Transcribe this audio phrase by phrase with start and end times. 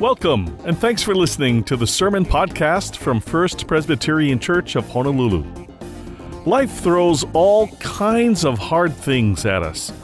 [0.00, 5.42] Welcome, and thanks for listening to the Sermon Podcast from First Presbyterian Church of Honolulu.
[6.44, 9.94] Life throws all kinds of hard things at us.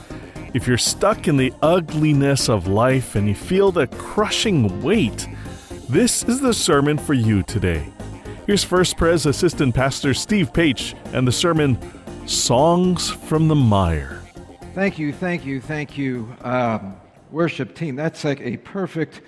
[0.55, 5.29] If you're stuck in the ugliness of life and you feel the crushing weight,
[5.91, 7.87] this is the sermon for you today.
[8.47, 11.77] Here's First Pres Assistant Pastor Steve Page and the sermon
[12.27, 14.23] Songs from the Mire.
[14.75, 16.97] Thank you, thank you, thank you, um,
[17.31, 17.95] worship team.
[17.95, 19.21] That's like a perfect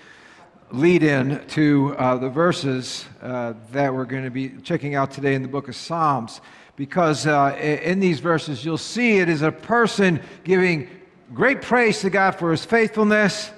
[0.74, 5.34] lead in to uh, the verses uh, that we're going to be checking out today
[5.34, 6.40] in the book of Psalms.
[6.76, 10.88] Because uh, in these verses, you'll see it is a person giving
[11.32, 13.52] great praise to God for his faithfulness,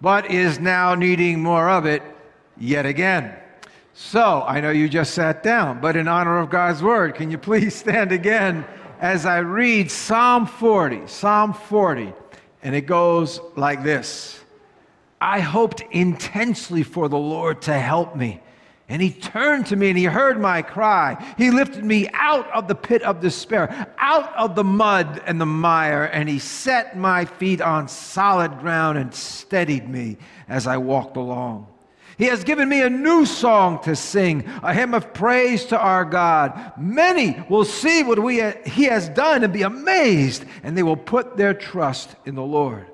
[0.00, 2.02] but is now needing more of it
[2.56, 3.36] yet again.
[3.92, 7.38] So, I know you just sat down, but in honor of God's word, can you
[7.38, 8.64] please stand again
[8.98, 11.06] as I read Psalm 40?
[11.06, 12.12] Psalm 40.
[12.62, 14.40] And it goes like this.
[15.26, 18.40] I hoped intensely for the Lord to help me.
[18.88, 21.20] And he turned to me and he heard my cry.
[21.36, 25.44] He lifted me out of the pit of despair, out of the mud and the
[25.44, 30.16] mire, and he set my feet on solid ground and steadied me
[30.48, 31.66] as I walked along.
[32.18, 36.04] He has given me a new song to sing, a hymn of praise to our
[36.04, 36.72] God.
[36.78, 41.36] Many will see what we, he has done and be amazed, and they will put
[41.36, 42.86] their trust in the Lord.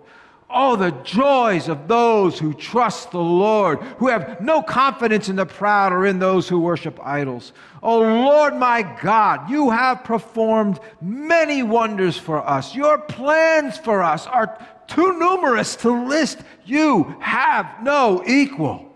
[0.54, 5.46] Oh, the joys of those who trust the Lord, who have no confidence in the
[5.46, 7.52] proud or in those who worship idols.
[7.82, 12.74] Oh, Lord my God, you have performed many wonders for us.
[12.74, 16.40] Your plans for us are too numerous to list.
[16.64, 18.88] You have no equal.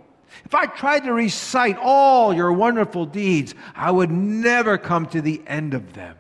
[0.44, 5.42] If I tried to recite all your wonderful deeds, I would never come to the
[5.46, 6.16] end of them.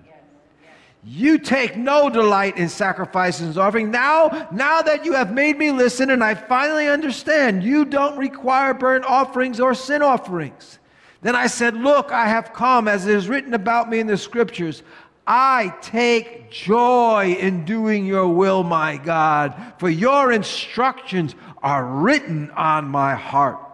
[1.08, 3.92] You take no delight in sacrifices and offering.
[3.92, 8.74] Now, now that you have made me listen and I finally understand, you don't require
[8.74, 10.80] burnt offerings or sin offerings.
[11.22, 14.16] Then I said, Look, I have come, as it is written about me in the
[14.16, 14.82] scriptures.
[15.28, 22.88] I take joy in doing your will, my God, for your instructions are written on
[22.88, 23.65] my heart.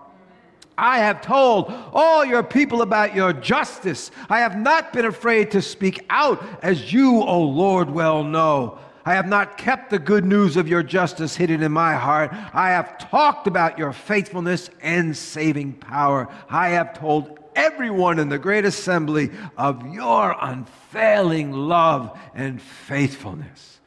[0.82, 4.10] I have told all your people about your justice.
[4.28, 8.81] I have not been afraid to speak out, as you, O Lord, well know.
[9.04, 12.31] I have not kept the good news of your justice hidden in my heart.
[12.53, 16.28] I have talked about your faithfulness and saving power.
[16.50, 23.78] I have told everyone in the great assembly of your unfailing love and faithfulness.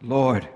[0.00, 0.48] Lord,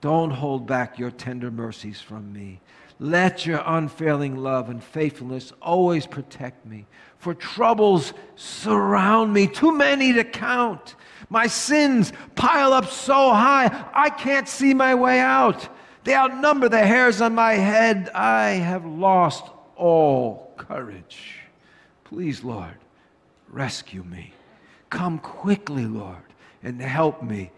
[0.00, 2.60] don't hold back your tender mercies from me.
[2.98, 6.86] Let your unfailing love and faithfulness always protect me.
[7.18, 10.94] For troubles surround me, too many to count.
[11.28, 15.68] My sins pile up so high, I can't see my way out.
[16.04, 18.10] They outnumber the hairs on my head.
[18.14, 21.40] I have lost all courage.
[22.04, 22.76] Please, Lord,
[23.48, 24.32] rescue me.
[24.88, 26.22] Come quickly, Lord,
[26.62, 27.50] and help me.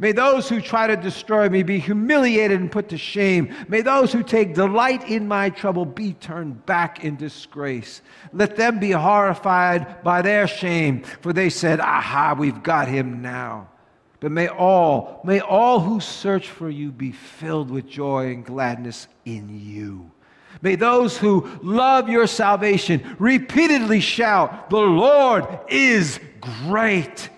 [0.00, 3.52] May those who try to destroy me be humiliated and put to shame.
[3.66, 8.00] May those who take delight in my trouble be turned back in disgrace.
[8.32, 13.70] Let them be horrified by their shame, for they said, Aha, we've got him now.
[14.20, 19.08] But may all, may all who search for you be filled with joy and gladness
[19.24, 20.10] in you.
[20.62, 27.30] May those who love your salvation repeatedly shout, The Lord is great.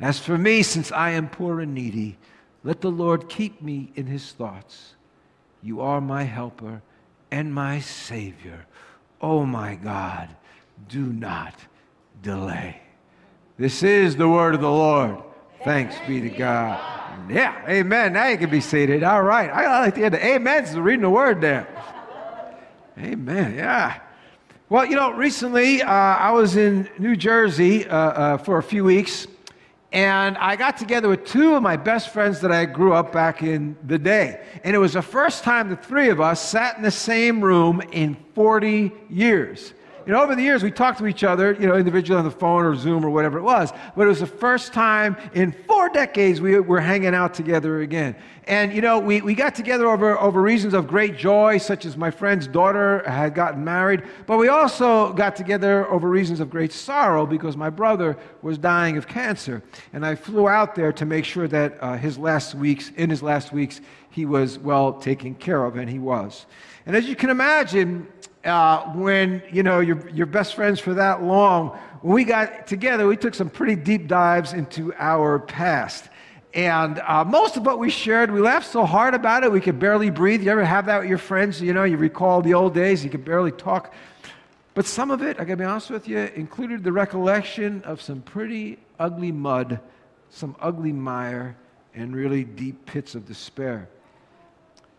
[0.00, 2.18] As for me, since I am poor and needy,
[2.62, 4.94] let the Lord keep me in his thoughts.
[5.62, 6.82] You are my helper
[7.30, 8.66] and my Savior.
[9.20, 10.28] Oh my God,
[10.88, 11.54] do not
[12.22, 12.80] delay.
[13.58, 15.16] This is the word of the Lord.
[15.64, 16.78] Thanks be to God.
[17.30, 18.12] Yeah, amen.
[18.12, 19.02] Now you can be seated.
[19.02, 19.50] All right.
[19.50, 20.66] I like the end of amen.
[20.66, 21.66] So reading the word there.
[22.98, 23.54] Amen.
[23.54, 24.00] Yeah.
[24.68, 28.84] Well, you know, recently uh, I was in New Jersey uh, uh, for a few
[28.84, 29.26] weeks
[29.96, 33.42] and I got together with two of my best friends that I grew up back
[33.42, 34.44] in the day.
[34.62, 37.80] And it was the first time the three of us sat in the same room
[37.92, 39.72] in 40 years.
[40.06, 42.30] You know, over the years, we talked to each other, you know, individually on the
[42.30, 43.72] phone or Zoom or whatever it was.
[43.96, 48.14] But it was the first time in four decades we were hanging out together again.
[48.44, 51.96] And, you know, we, we got together over, over reasons of great joy, such as
[51.96, 54.04] my friend's daughter had gotten married.
[54.26, 58.96] But we also got together over reasons of great sorrow because my brother was dying
[58.96, 59.60] of cancer.
[59.92, 63.24] And I flew out there to make sure that uh, his last weeks, in his
[63.24, 63.80] last weeks,
[64.10, 66.46] he was well taken care of, and he was.
[66.86, 68.06] And as you can imagine,
[68.46, 73.06] uh, when you know you're, you're best friends for that long, when we got together,
[73.06, 76.08] we took some pretty deep dives into our past.
[76.54, 79.78] And uh, most of what we shared, we laughed so hard about it, we could
[79.78, 80.42] barely breathe.
[80.42, 81.60] You ever have that with your friends?
[81.60, 83.92] You know, you recall the old days, you could barely talk.
[84.72, 88.22] But some of it, I gotta be honest with you, included the recollection of some
[88.22, 89.80] pretty ugly mud,
[90.30, 91.56] some ugly mire,
[91.94, 93.88] and really deep pits of despair.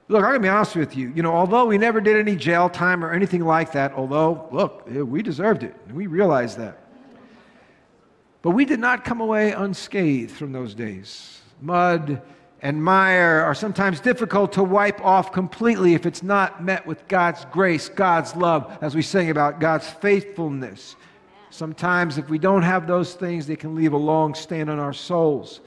[0.10, 1.12] Look, I'm going to be honest with you.
[1.14, 4.88] You know, although we never did any jail time or anything like that, although, look,
[4.90, 6.80] eh, we deserved it, and we realized that.
[8.42, 11.42] But we did not come away unscathed from those days.
[11.62, 12.22] Mud
[12.62, 17.46] and mire are sometimes difficult to wipe off completely if it's not met with God's
[17.52, 20.96] grace, God's love, as we sing about God's faithfulness.
[21.50, 24.94] Sometimes, if we don't have those things, they can leave a long stain on our
[24.94, 25.60] souls.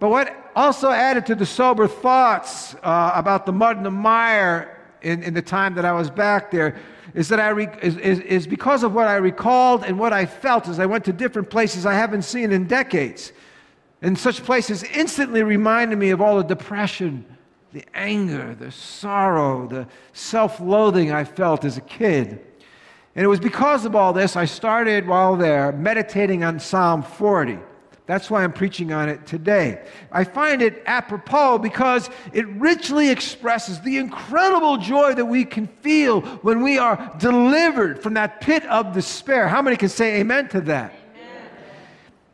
[0.00, 4.78] But what also added to the sober thoughts uh, about the mud and the mire
[5.02, 6.76] in, in, the time that I was back there
[7.14, 10.26] is that I re- is, is, is because of what I recalled and what I
[10.26, 13.32] felt as I went to different places I haven't seen in decades.
[14.02, 17.24] And such places instantly reminded me of all the depression,
[17.72, 22.44] the anger, the sorrow, the self loathing I felt as a kid.
[23.16, 27.58] And it was because of all this I started while there meditating on Psalm 40.
[28.08, 29.84] That's why I'm preaching on it today.
[30.10, 36.22] I find it apropos because it richly expresses the incredible joy that we can feel
[36.40, 39.46] when we are delivered from that pit of despair.
[39.46, 40.94] How many can say amen to that?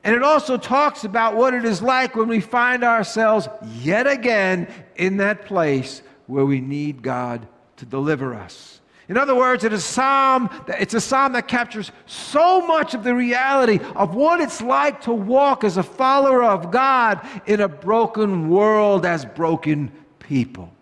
[0.05, 3.49] And it also talks about what it is like when we find ourselves
[3.81, 7.49] yet again in that place where we need God
[7.79, 8.81] to deliver us.
[9.08, 13.04] In other words, it is a psalm, it's a psalm that captures so much of
[13.04, 17.68] the reality of what it's like to walk as a follower of God in a
[17.68, 20.72] broken world as broken people.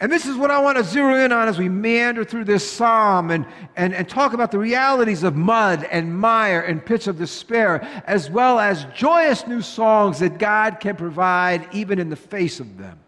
[0.00, 2.70] And this is what I want to zero in on as we meander through this
[2.70, 3.44] psalm and,
[3.76, 8.30] and, and talk about the realities of mud and mire and pits of despair, as
[8.30, 12.98] well as joyous new songs that God can provide even in the face of them.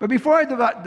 [0.00, 0.44] But before I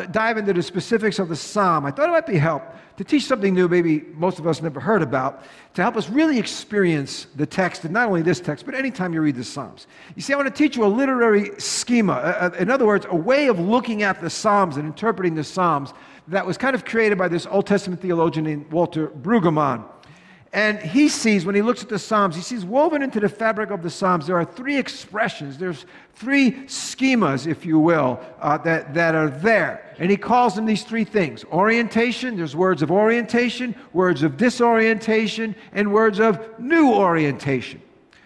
[0.07, 2.63] dive into the specifics of the psalm, I thought it might be help
[2.97, 5.43] to teach something new, maybe most of us never heard about,
[5.75, 9.21] to help us really experience the text, and not only this text, but anytime you
[9.21, 9.85] read the Psalms.
[10.15, 12.51] You see, I want to teach you a literary schema.
[12.57, 15.93] In other words, a way of looking at the Psalms and interpreting the Psalms
[16.27, 19.83] that was kind of created by this Old Testament theologian named Walter Brueggemann.
[20.53, 23.71] And he sees, when he looks at the Psalms, he sees woven into the fabric
[23.71, 28.93] of the Psalms, there are three expressions, there's three schemas, if you will, uh, that,
[28.93, 29.95] that are there.
[29.97, 35.55] And he calls them these three things orientation, there's words of orientation, words of disorientation,
[35.71, 37.81] and words of new orientation.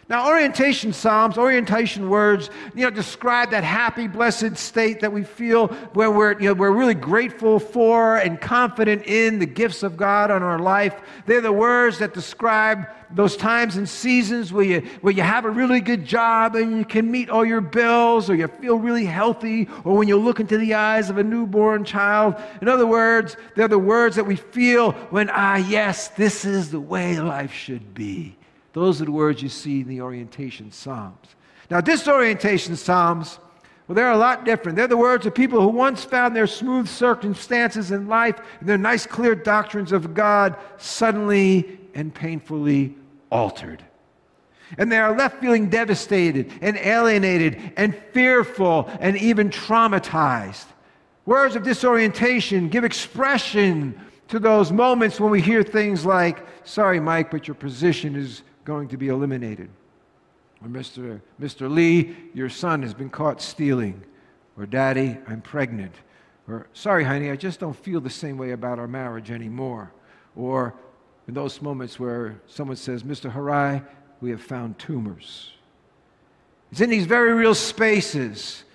[0.09, 5.67] Now, orientation psalms, orientation words, you know, describe that happy, blessed state that we feel
[5.67, 10.31] where we're, you know, we're really grateful for and confident in the gifts of God
[10.31, 10.95] on our life.
[11.25, 15.49] They're the words that describe those times and seasons where you, where you have a
[15.49, 19.67] really good job and you can meet all your bills, or you feel really healthy,
[19.83, 22.35] or when you look into the eyes of a newborn child.
[22.61, 26.79] In other words, they're the words that we feel when, ah, yes, this is the
[26.79, 28.37] way life should be.
[28.77, 31.35] Those are the words you see in the orientation Psalms.
[31.71, 33.39] Now, disorientation Psalms,
[33.87, 34.75] well, they're a lot different.
[34.75, 38.77] They're the words of people who once found their smooth circumstances in life and their
[38.77, 42.93] nice, clear doctrines of God suddenly and painfully
[43.31, 43.83] altered.
[44.77, 50.65] And they are left feeling devastated and alienated and fearful and even traumatized.
[51.25, 57.31] Words of disorientation give expression to those moments when we hear things like, Sorry, Mike,
[57.31, 59.69] but your position is going to be eliminated.
[60.61, 61.21] Or Mr.
[61.41, 61.71] Mr.
[61.73, 64.03] Lee, your son has been caught stealing.
[64.57, 65.95] Or Daddy, I'm pregnant.
[66.49, 69.93] Or sorry, honey, I just don't feel the same way about our marriage anymore.
[70.35, 70.73] Or
[71.29, 73.31] in those moments where someone says, Mr.
[73.33, 73.85] Harai,
[74.19, 75.53] we have found tumors.
[76.69, 78.65] It's in these very real spaces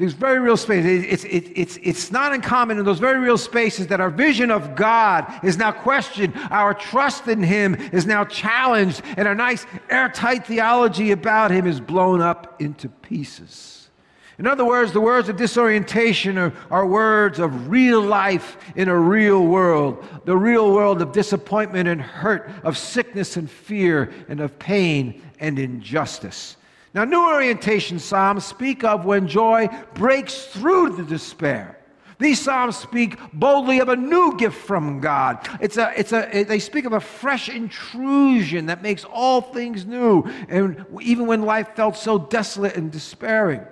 [0.00, 1.04] these very real spaces.
[1.04, 4.74] It's, it's, it's, it's not uncommon in those very real spaces that our vision of
[4.74, 10.46] God is now questioned, our trust in Him is now challenged, and our nice airtight
[10.46, 13.90] theology about Him is blown up into pieces.
[14.38, 18.98] In other words, the words of disorientation are, are words of real life in a
[18.98, 24.58] real world, the real world of disappointment and hurt, of sickness and fear, and of
[24.58, 26.56] pain and injustice.
[26.92, 31.78] Now, New Orientation Psalms speak of when joy breaks through the despair.
[32.18, 35.48] These Psalms speak boldly of a new gift from God.
[35.60, 40.24] It's a, it's a, they speak of a fresh intrusion that makes all things new,
[40.48, 43.62] and even when life felt so desolate and despairing.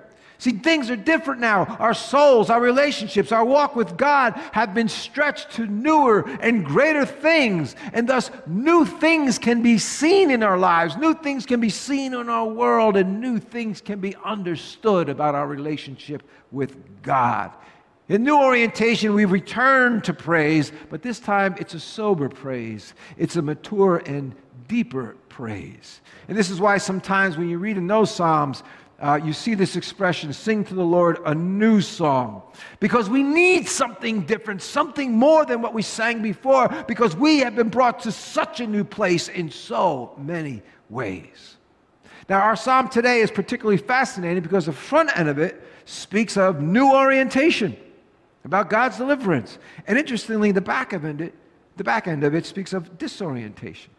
[0.40, 1.64] See, things are different now.
[1.80, 7.04] Our souls, our relationships, our walk with God have been stretched to newer and greater
[7.04, 7.74] things.
[7.92, 12.14] And thus, new things can be seen in our lives, new things can be seen
[12.14, 17.50] in our world, and new things can be understood about our relationship with God.
[18.08, 22.94] In new orientation, we return to praise, but this time it's a sober praise.
[23.16, 24.34] It's a mature and
[24.68, 26.00] deeper praise.
[26.28, 28.62] And this is why sometimes when you read in those Psalms,
[29.00, 32.42] uh, you see this expression, sing to the Lord a new song.
[32.80, 37.54] Because we need something different, something more than what we sang before, because we have
[37.54, 41.56] been brought to such a new place in so many ways.
[42.28, 46.60] Now, our psalm today is particularly fascinating because the front end of it speaks of
[46.60, 47.76] new orientation,
[48.44, 49.58] about God's deliverance.
[49.86, 51.34] And interestingly, the back of it,
[51.76, 53.92] the back end of it speaks of disorientation.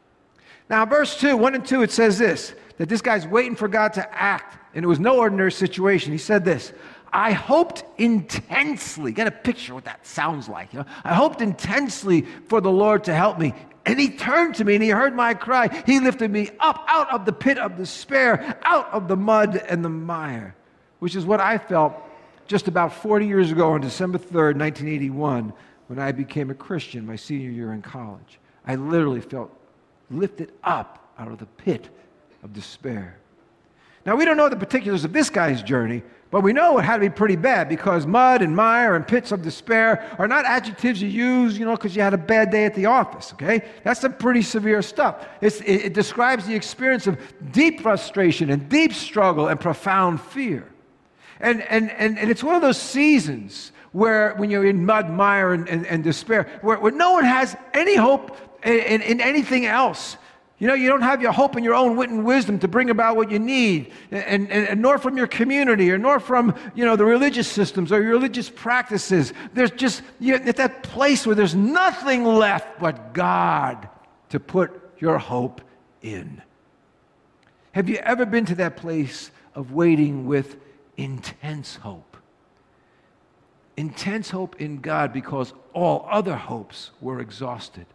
[0.70, 3.94] Now, verse 2, 1 and 2, it says this that this guy's waiting for God
[3.94, 6.12] to act, and it was no ordinary situation.
[6.12, 6.74] He said this
[7.12, 10.74] I hoped intensely, get a picture what that sounds like.
[10.74, 10.86] You know?
[11.04, 13.54] I hoped intensely for the Lord to help me.
[13.86, 15.84] And he turned to me and he heard my cry.
[15.86, 19.84] He lifted me up out of the pit of despair, out of the mud and
[19.84, 20.56] the mire,
[21.00, 21.94] which is what I felt
[22.46, 25.54] just about 40 years ago on December 3rd, 1981,
[25.88, 28.40] when I became a Christian my senior year in college.
[28.66, 29.52] I literally felt
[30.12, 31.90] lifted up out of the pit
[32.44, 33.18] of despair.
[34.10, 36.02] Now, we don't know the particulars of this guy's journey,
[36.32, 39.32] but we know it had to be pretty bad because mud and mire and pits
[39.32, 42.66] of despair are not adjectives you use, you know, because you had a bad day
[42.66, 43.64] at the office, okay?
[43.84, 45.28] That's some pretty severe stuff.
[45.42, 47.20] It, it describes the experience of
[47.52, 50.68] deep frustration and deep struggle and profound fear.
[51.40, 55.54] And, and, and, and it's one of those seasons where, when you're in mud, mire,
[55.54, 60.18] and, and, and despair, where, where no one has any hope in, in anything else.
[60.60, 62.90] You know, you don't have your hope in your own wit and wisdom to bring
[62.90, 66.84] about what you need, and, and, and, nor from your community, or nor from, you
[66.84, 69.34] know, the religious systems or your religious practices.
[69.54, 73.88] There's just, you're at that place where there's nothing left but God
[74.30, 75.62] to put your hope
[76.02, 76.42] in.
[77.72, 80.58] Have you ever been to that place of waiting with
[80.98, 82.18] intense hope?
[83.78, 87.86] Intense hope in God because all other hopes were exhausted.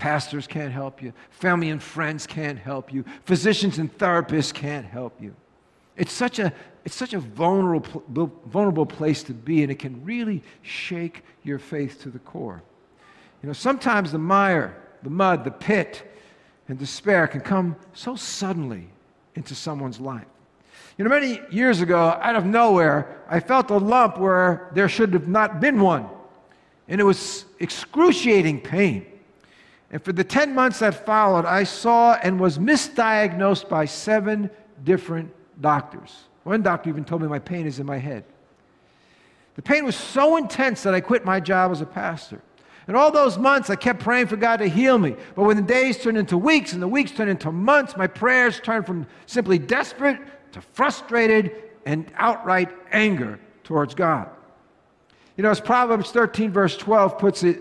[0.00, 1.12] Pastors can't help you.
[1.28, 3.04] Family and friends can't help you.
[3.26, 5.34] Physicians and therapists can't help you.
[5.94, 6.54] It's such a,
[6.86, 8.02] it's such a vulnerable,
[8.46, 12.62] vulnerable place to be, and it can really shake your faith to the core.
[13.42, 16.10] You know, sometimes the mire, the mud, the pit,
[16.68, 18.88] and despair can come so suddenly
[19.34, 20.24] into someone's life.
[20.96, 25.12] You know, many years ago, out of nowhere, I felt a lump where there should
[25.12, 26.08] have not been one.
[26.88, 29.04] And it was excruciating pain.
[29.90, 34.50] And for the 10 months that followed, I saw and was misdiagnosed by seven
[34.84, 36.24] different doctors.
[36.44, 38.24] One doctor even told me my pain is in my head.
[39.56, 42.40] The pain was so intense that I quit my job as a pastor.
[42.86, 45.16] And all those months, I kept praying for God to heal me.
[45.34, 48.58] But when the days turned into weeks and the weeks turned into months, my prayers
[48.60, 50.18] turned from simply desperate
[50.52, 51.52] to frustrated
[51.84, 54.28] and outright anger towards God.
[55.36, 57.60] You know, as Proverbs 13, verse 12 puts it,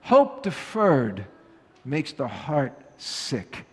[0.00, 1.26] hope deferred
[1.84, 3.66] makes the heart sick,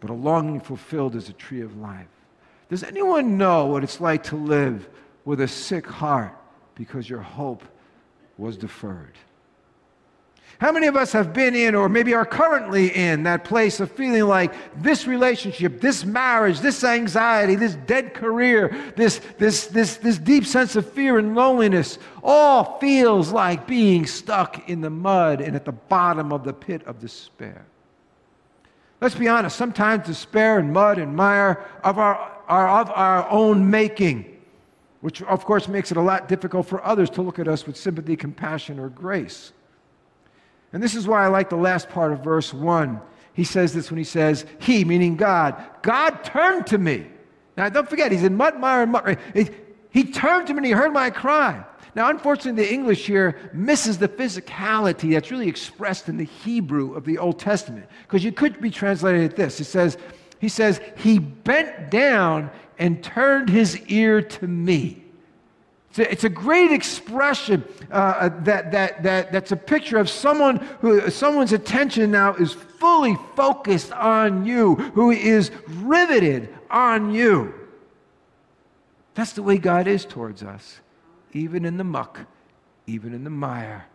[0.00, 2.06] but a longing fulfilled is a tree of life.
[2.68, 4.88] Does anyone know what it's like to live
[5.24, 6.36] with a sick heart
[6.74, 7.62] because your hope
[8.36, 9.14] was deferred?
[10.58, 13.92] How many of us have been in, or maybe are currently in, that place of
[13.92, 20.18] feeling like this relationship, this marriage, this anxiety, this dead career, this, this, this, this
[20.18, 25.54] deep sense of fear and loneliness all feels like being stuck in the mud and
[25.54, 27.64] at the bottom of the pit of despair?
[29.00, 32.16] Let's be honest, sometimes despair and mud and mire of our,
[32.48, 34.40] are of our own making,
[35.02, 37.76] which of course makes it a lot difficult for others to look at us with
[37.76, 39.52] sympathy, compassion, or grace.
[40.72, 43.00] And this is why I like the last part of verse 1.
[43.32, 47.06] He says this when he says, He, meaning God, God turned to me.
[47.56, 49.18] Now, don't forget, he's in mud, mire, and mud.
[49.90, 51.64] He, turned to me and he heard my cry.
[51.94, 57.04] Now, unfortunately, the English here misses the physicality that's really expressed in the Hebrew of
[57.04, 57.86] the Old Testament.
[58.02, 59.60] Because you could be translated at this.
[59.60, 59.98] It says,
[60.38, 65.04] He says, He bent down and turned his ear to me.
[65.98, 70.08] It's a, it's a great expression uh, uh, that, that, that, that's a picture of
[70.08, 77.52] someone who, someone's attention now is fully focused on you, who is riveted on you.
[79.14, 80.80] That's the way God is towards us,
[81.32, 82.20] even in the muck,
[82.86, 83.86] even in the mire,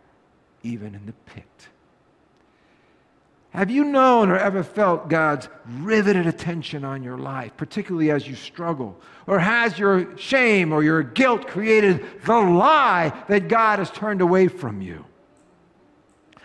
[0.62, 1.68] even in the pit.
[3.54, 8.34] Have you known or ever felt God's riveted attention on your life, particularly as you
[8.34, 9.00] struggle?
[9.28, 14.48] Or has your shame or your guilt created the lie that God has turned away
[14.48, 15.04] from you?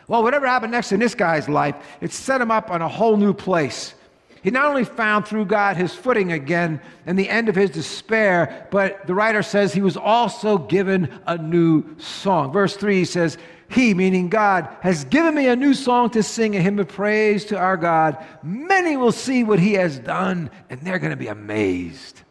[0.07, 3.17] Well, whatever happened next in this guy's life, it set him up on a whole
[3.17, 3.95] new place.
[4.43, 8.67] He not only found through God his footing again and the end of his despair,
[8.69, 12.53] but the writer says he was also given a new song.
[12.53, 13.37] Verse 3 says,
[13.69, 17.45] he, meaning God, has given me a new song to sing, a hymn of praise
[17.45, 18.17] to our God.
[18.41, 22.21] Many will see what He has done, and they're going to be amazed.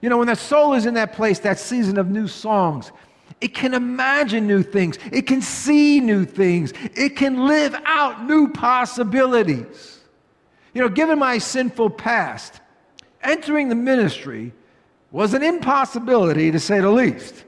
[0.00, 2.92] You know, when that soul is in that place, that season of new songs,
[3.40, 8.48] it can imagine new things, it can see new things, it can live out new
[8.48, 9.98] possibilities.
[10.74, 12.60] You know, given my sinful past,
[13.20, 14.52] entering the ministry
[15.10, 17.44] was an impossibility to say the least.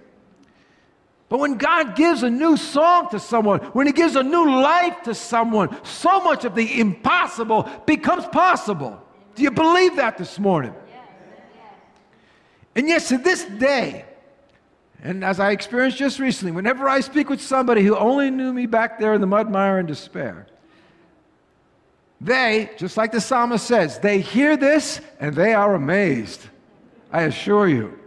[1.28, 5.02] But when God gives a new song to someone, when He gives a new life
[5.04, 9.02] to someone, so much of the impossible becomes possible.
[9.34, 10.74] Do you believe that this morning?
[12.74, 14.04] And yes, to this day,
[15.02, 18.66] and as I experienced just recently, whenever I speak with somebody who only knew me
[18.66, 20.46] back there in the mud, mire, and despair,
[22.20, 26.40] they, just like the psalmist says, they hear this and they are amazed.
[27.12, 27.98] I assure you.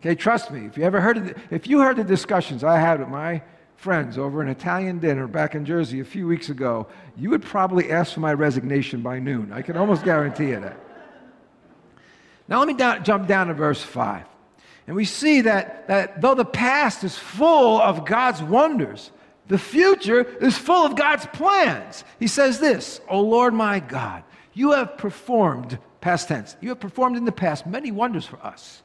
[0.00, 0.66] Okay, trust me.
[0.66, 3.42] If you ever heard, the, if you heard the discussions I had with my
[3.76, 6.86] friends over an Italian dinner back in Jersey a few weeks ago,
[7.16, 9.52] you would probably ask for my resignation by noon.
[9.52, 10.76] I can almost guarantee you that.
[12.46, 14.24] Now let me down, jump down to verse five,
[14.86, 19.10] and we see that, that though the past is full of God's wonders,
[19.48, 22.04] the future is full of God's plans.
[22.18, 24.22] He says this, "O Lord my God,
[24.54, 26.56] you have performed past tense.
[26.60, 28.82] You have performed in the past many wonders for us."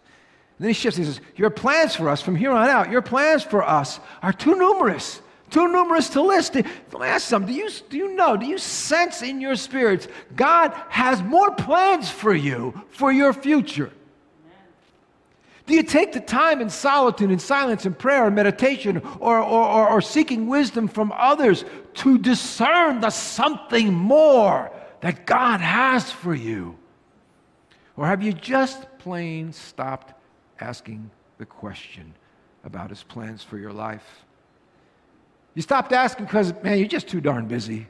[0.59, 0.97] Then he shifts.
[0.97, 4.33] He says, Your plans for us from here on out, your plans for us are
[4.33, 6.55] too numerous, too numerous to list.
[6.55, 7.53] Let me ask something.
[7.53, 12.09] Do you, do you know, do you sense in your spirits God has more plans
[12.09, 13.91] for you for your future?
[15.65, 19.63] Do you take the time in solitude, in silence, in prayer, and meditation, or, or,
[19.63, 21.63] or, or, seeking wisdom from others
[21.95, 26.77] to discern the something more that God has for you?
[27.95, 30.13] Or have you just plain stopped
[30.63, 32.13] asking the question
[32.63, 34.23] about his plans for your life.
[35.55, 37.85] You stopped asking because, man, you're just too darn busy,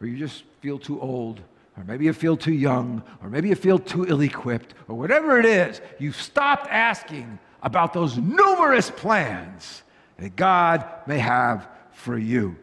[0.00, 1.40] or you just feel too old,
[1.76, 5.38] or maybe you feel too young, or maybe you feel too ill equipped, or whatever
[5.38, 5.80] it is.
[5.98, 9.82] You've stopped asking about those numerous plans
[10.18, 12.56] that God may have for you.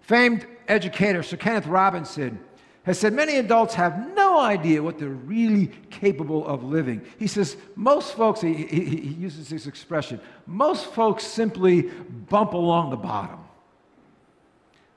[0.00, 2.38] Famed educator Sir Kenneth Robinson
[2.84, 7.02] has said many adults have no idea what they're really capable of living.
[7.18, 12.90] He says most folks, he, he, he, uses this expression, most folks simply bump along
[12.90, 13.40] the bottom.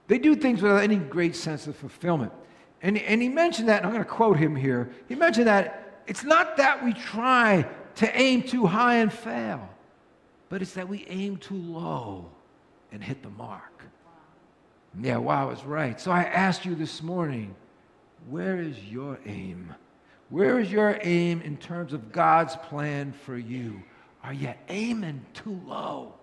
[0.08, 2.34] They do things without any great sense of fulfillment.
[2.82, 4.90] And, and he mentioned that, and I'm going to quote him here.
[5.08, 9.68] He mentioned that it's not that we try to aim too high and fail,
[10.50, 12.30] but it's that we aim too low
[12.92, 13.84] and hit the mark.
[15.02, 16.00] Yeah, wow, I was right.
[16.00, 17.56] So I asked you this morning,
[18.30, 19.74] where is your aim?
[20.30, 23.82] Where is your aim in terms of God's plan for you?
[24.24, 26.14] Are you aiming too low?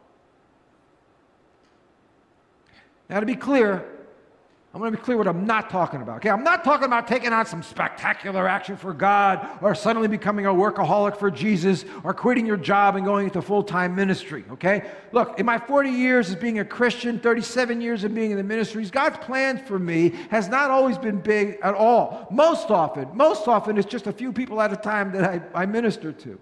[3.09, 3.85] Now, to be clear,
[4.75, 6.17] I'm going to be clear what I'm not talking about.
[6.17, 10.47] Okay, I'm not talking about taking on some spectacular action for God or suddenly becoming
[10.47, 14.45] a workaholic for Jesus or quitting your job and going into full time ministry.
[14.51, 18.37] Okay, look, in my 40 years as being a Christian, 37 years of being in
[18.37, 22.27] the ministries, God's plan for me has not always been big at all.
[22.33, 25.67] Most often, most often, it's just a few people at a time that I, I
[25.67, 26.41] minister to.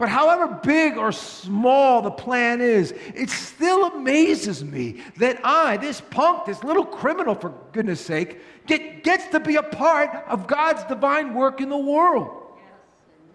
[0.00, 6.00] But however big or small the plan is, it still amazes me that I, this
[6.00, 10.82] punk, this little criminal, for goodness sake, get, gets to be a part of God's
[10.84, 12.39] divine work in the world.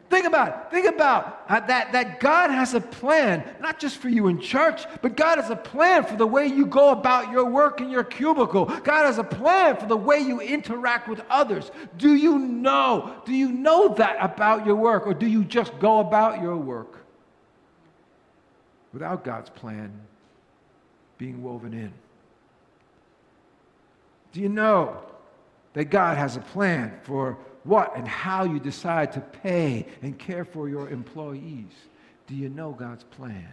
[0.08, 0.72] Think about it.
[0.72, 5.18] Think about that, that God has a plan, not just for you in church, but
[5.18, 8.66] God has a plan for the way you go about your work in your cubicle.
[8.66, 11.72] God has a plan for the way you interact with others.
[11.98, 13.16] Do you know?
[13.26, 17.04] Do you know that about your work, or do you just go about your work
[18.94, 19.92] without God's plan
[21.18, 21.92] being woven in?
[24.34, 24.98] Do you know
[25.74, 30.46] that God has a plan for what and how you decide to pay and care
[30.46, 31.74] for your employees.
[32.28, 33.50] Do you know God's plan?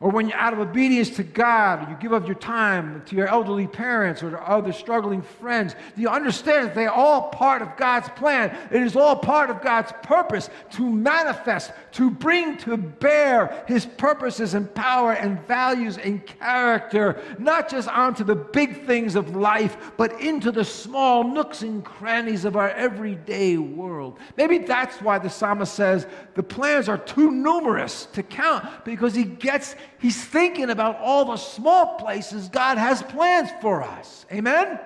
[0.00, 3.28] Or when you're out of obedience to God, you give up your time to your
[3.28, 7.76] elderly parents or to other struggling friends, do you understand that they're all part of
[7.76, 8.54] God's plan?
[8.72, 14.54] It is all part of God's purpose to manifest, to bring to bear His purposes
[14.54, 20.20] and power and values and character, not just onto the big things of life, but
[20.20, 24.18] into the small nooks and crannies of our everyday world.
[24.36, 29.24] Maybe that's why the psalmist says the plans are too numerous to count because he
[29.24, 34.26] gets He's thinking about all the small places God has plans for us.
[34.32, 34.78] Amen?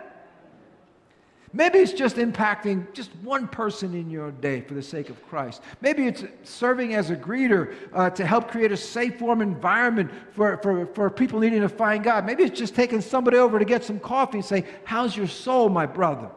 [1.52, 5.62] Maybe it's just impacting just one person in your day for the sake of Christ.
[5.80, 10.58] Maybe it's serving as a greeter uh, to help create a safe, warm environment for,
[10.58, 12.26] for, for people needing to find God.
[12.26, 15.70] Maybe it's just taking somebody over to get some coffee and say, How's your soul,
[15.70, 16.30] my brother?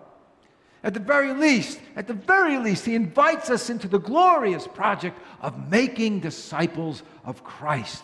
[0.83, 5.19] At the very least, at the very least, he invites us into the glorious project
[5.41, 8.03] of making disciples of Christ.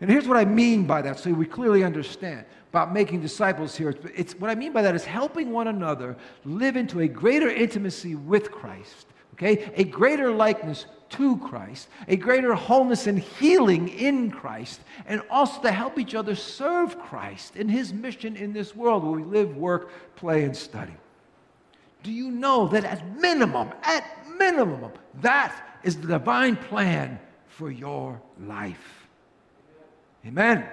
[0.00, 3.94] And here's what I mean by that, so we clearly understand about making disciples here.
[4.14, 8.14] It's, what I mean by that is helping one another live into a greater intimacy
[8.14, 9.72] with Christ, okay?
[9.74, 15.72] A greater likeness to Christ, a greater wholeness and healing in Christ, and also to
[15.72, 19.90] help each other serve Christ in his mission in this world where we live, work,
[20.16, 20.94] play, and study.
[22.02, 24.04] Do you know that at minimum, at
[24.38, 28.97] minimum, that is the divine plan for your life?
[30.28, 30.64] Amen.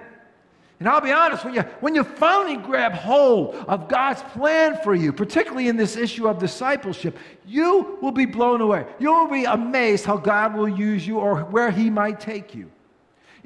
[0.78, 4.94] And I'll be honest, when you, when you finally grab hold of God's plan for
[4.94, 7.16] you, particularly in this issue of discipleship,
[7.46, 8.84] you will be blown away.
[8.98, 12.70] You will be amazed how God will use you or where He might take you.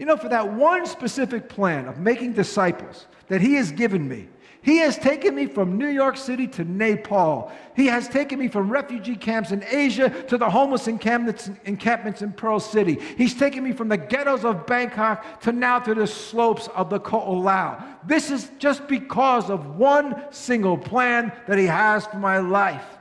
[0.00, 4.28] You know, for that one specific plan of making disciples that He has given me,
[4.62, 7.52] he has taken me from New York City to Nepal.
[7.74, 12.32] He has taken me from refugee camps in Asia to the homeless encampments, encampments in
[12.32, 12.98] Pearl City.
[13.16, 17.00] He's taken me from the ghettos of Bangkok to now to the slopes of the
[17.00, 17.82] Ko'olau.
[18.06, 22.98] This is just because of one single plan that He has for my life.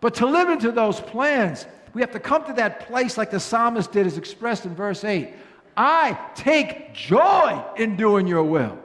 [0.00, 3.40] But to live into those plans, we have to come to that place like the
[3.40, 5.34] psalmist did, as expressed in verse 8.
[5.76, 8.78] I take joy in doing your will.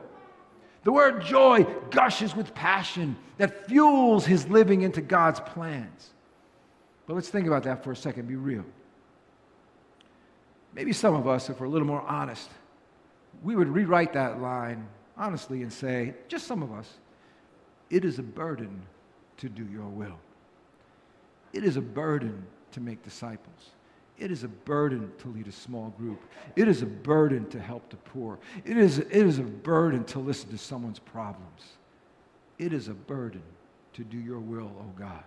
[0.84, 6.12] The word joy gushes with passion that fuels his living into God's plans.
[7.08, 8.66] But let's think about that for a second, be real.
[10.74, 12.50] Maybe some of us, if we're a little more honest,
[13.44, 16.90] we would rewrite that line honestly and say, just some of us,
[17.90, 18.82] it is a burden
[19.38, 20.20] to do your will.
[21.54, 23.72] It is a burden to make disciples.
[24.18, 26.22] It is a burden to lead a small group.
[26.56, 28.40] It is a burden to help the poor.
[28.64, 31.64] It is, it is a burden to listen to someone's problems.
[32.58, 33.44] It is a burden
[33.94, 35.24] to do your will, oh God.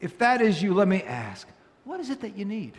[0.00, 1.48] If that is you, let me ask
[1.84, 2.74] what is it that you need?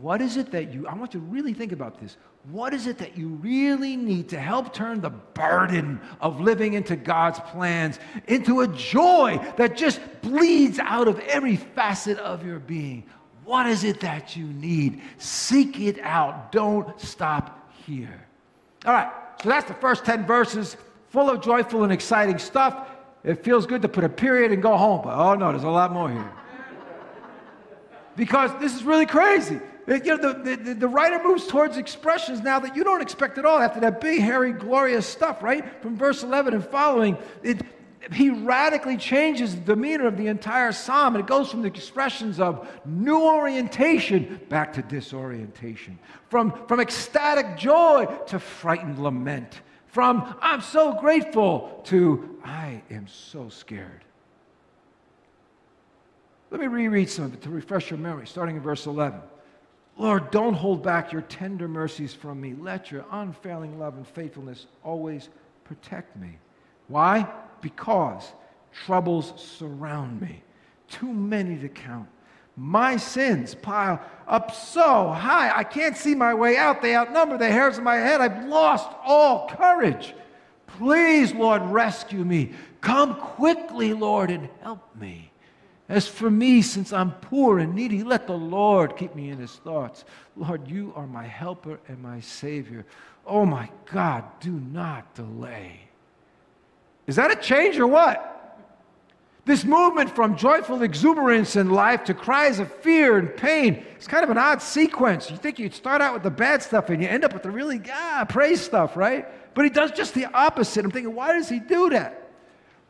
[0.00, 2.16] What is it that you, I want you to really think about this.
[2.50, 6.96] What is it that you really need to help turn the burden of living into
[6.96, 13.04] God's plans into a joy that just bleeds out of every facet of your being?
[13.52, 15.02] What is it that you need?
[15.18, 16.52] Seek it out.
[16.52, 18.26] Don't stop here.
[18.86, 19.12] All right,
[19.42, 20.78] so that's the first 10 verses,
[21.10, 22.88] full of joyful and exciting stuff.
[23.22, 25.68] It feels good to put a period and go home, but oh no, there's a
[25.68, 26.32] lot more here.
[28.16, 29.60] Because this is really crazy.
[29.86, 33.44] You know, the, the, the, writer moves towards expressions now that you don't expect at
[33.44, 35.62] all after that big, hairy, glorious stuff, right?
[35.82, 37.18] From verse 11 and following.
[37.42, 37.60] It,
[38.10, 41.14] he radically changes the demeanor of the entire psalm.
[41.14, 47.56] And it goes from the expressions of new orientation back to disorientation, from, from ecstatic
[47.56, 54.04] joy to frightened lament, from I'm so grateful to I am so scared.
[56.50, 59.20] Let me reread some of it to refresh your memory, starting in verse 11.
[59.96, 62.54] Lord, don't hold back your tender mercies from me.
[62.54, 65.28] Let your unfailing love and faithfulness always
[65.64, 66.38] protect me.
[66.88, 67.26] Why?
[67.62, 68.32] Because
[68.84, 70.42] troubles surround me,
[70.88, 72.08] too many to count.
[72.56, 76.82] My sins pile up so high, I can't see my way out.
[76.82, 78.20] They outnumber the hairs of my head.
[78.20, 80.14] I've lost all courage.
[80.66, 82.52] Please, Lord, rescue me.
[82.82, 85.30] Come quickly, Lord, and help me.
[85.88, 89.52] As for me, since I'm poor and needy, let the Lord keep me in his
[89.52, 90.04] thoughts.
[90.36, 92.86] Lord, you are my helper and my Savior.
[93.26, 95.80] Oh my God, do not delay.
[97.06, 98.28] Is that a change or what?
[99.44, 104.22] This movement from joyful exuberance in life to cries of fear and pain its kind
[104.22, 105.30] of an odd sequence.
[105.30, 107.50] You think you'd start out with the bad stuff and you end up with the
[107.50, 109.26] really ah, praise stuff, right?
[109.54, 110.84] But he does just the opposite.
[110.84, 112.21] I'm thinking, why does he do that?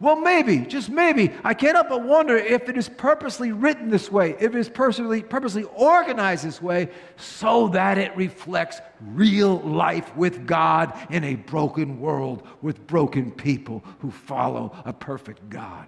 [0.02, 1.30] Well, maybe, just maybe.
[1.44, 5.22] I help but wonder if it is purposely written this way, if it is purposely,
[5.22, 12.00] purposely organized this way, so that it reflects real life with God in a broken
[12.00, 15.86] world with broken people who follow a perfect God.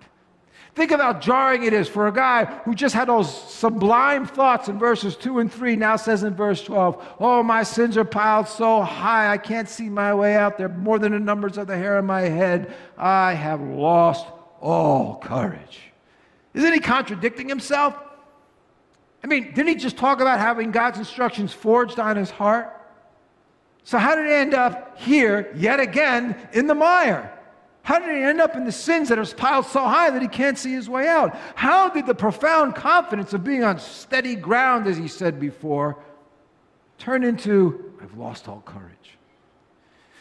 [0.74, 4.68] Think of how jarring it is for a guy who just had those sublime thoughts
[4.68, 8.48] in verses 2 and 3, now says in verse 12, Oh, my sins are piled
[8.48, 10.58] so high, I can't see my way out.
[10.58, 12.74] They're more than the numbers of the hair on my head.
[12.98, 14.26] I have lost
[14.60, 15.80] all courage.
[16.54, 17.96] Isn't he contradicting himself?
[19.22, 22.70] I mean, didn't he just talk about having God's instructions forged on his heart?
[23.84, 27.33] So, how did he end up here yet again in the mire?
[27.84, 30.26] How did he end up in the sins that are piled so high that he
[30.26, 31.36] can't see his way out?
[31.54, 35.98] How did the profound confidence of being on steady ground, as he said before,
[36.96, 39.18] turn into, I've lost all courage?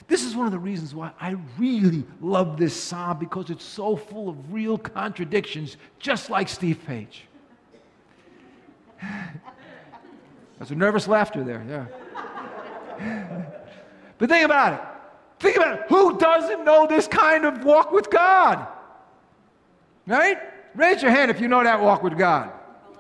[0.08, 3.96] This is one of the reasons why I really love this psalm because it's so
[3.96, 7.24] full of real contradictions, just like Steve Page.
[10.60, 11.66] That's a nervous laughter there,
[13.00, 13.46] yeah.
[14.18, 14.93] but think about it.
[15.44, 15.86] Think about it.
[15.90, 18.66] Who doesn't know this kind of walk with God?
[20.08, 20.38] Right?
[20.74, 22.50] Raise your hand if you know that walk with God.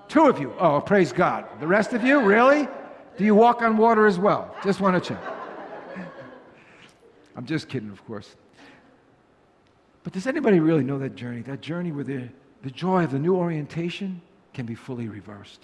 [0.10, 0.54] Two of you.
[0.60, 1.46] Oh, praise God.
[1.62, 2.68] The rest of you, really?
[3.16, 4.54] Do you walk on water as well?
[4.62, 5.24] Just want to check.
[7.38, 8.36] I'm just kidding, of course.
[10.04, 11.44] But does anybody really know that journey?
[11.44, 12.28] That journey where the,
[12.62, 14.22] the joy of the new orientation
[14.54, 15.62] can be fully reversed.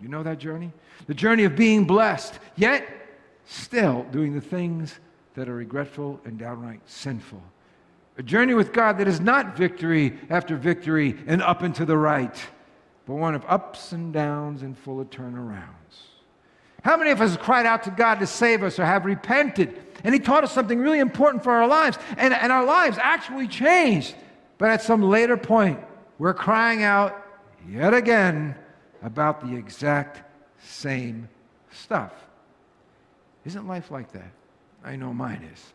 [0.00, 0.70] You know that journey?
[1.08, 2.86] The journey of being blessed, yet
[3.44, 5.00] still doing the things
[5.34, 7.42] that are regretful and downright sinful.
[8.18, 11.96] A journey with God that is not victory after victory and up and to the
[11.96, 12.36] right,
[13.06, 15.62] but one of ups and downs and full of turnarounds.
[16.82, 19.80] How many of us have cried out to God to save us or have repented?
[20.04, 23.48] And He taught us something really important for our lives, and, and our lives actually
[23.48, 24.14] changed.
[24.58, 25.80] But at some later point,
[26.18, 27.24] we're crying out
[27.68, 28.56] yet again
[29.02, 30.22] about the exact
[30.62, 31.28] same
[31.70, 32.12] stuff.
[33.44, 34.30] Isn't life like that?
[34.84, 35.72] I know mine is.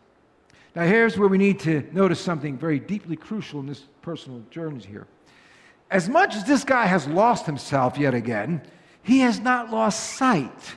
[0.76, 4.84] Now, here's where we need to notice something very deeply crucial in this personal journey
[4.84, 5.08] here.
[5.90, 8.62] As much as this guy has lost himself yet again,
[9.02, 10.76] he has not lost sight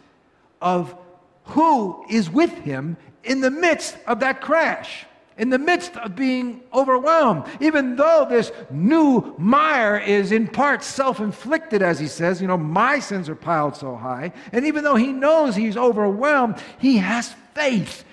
[0.63, 0.97] of
[1.45, 5.05] who is with him in the midst of that crash,
[5.37, 7.45] in the midst of being overwhelmed.
[7.61, 12.57] Even though this new mire is in part self inflicted, as he says, you know,
[12.57, 14.33] my sins are piled so high.
[14.53, 18.05] And even though he knows he's overwhelmed, he has faith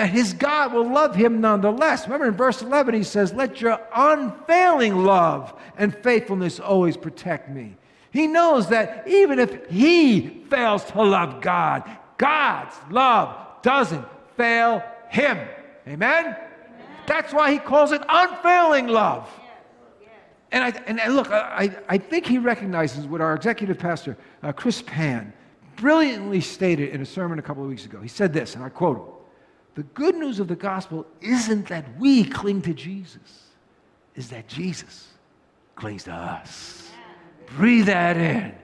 [0.00, 2.06] that his God will love him nonetheless.
[2.06, 7.76] Remember in verse 11, he says, Let your unfailing love and faithfulness always protect me.
[8.10, 11.84] He knows that even if he fails to love God,
[12.16, 14.06] God's love doesn't
[14.38, 15.36] fail him.
[15.86, 16.24] Amen?
[16.24, 16.36] Amen.
[17.06, 19.28] That's why he calls it unfailing love.
[20.50, 24.80] And, I, and look, I, I think he recognizes what our executive pastor, uh, Chris
[24.80, 25.34] Pan,
[25.76, 28.00] brilliantly stated in a sermon a couple of weeks ago.
[28.00, 29.19] He said this, and I quote him
[29.74, 33.48] the good news of the gospel isn't that we cling to Jesus,
[34.14, 35.08] is that Jesus
[35.76, 36.90] clings to us.
[37.56, 38.54] Breathe that in.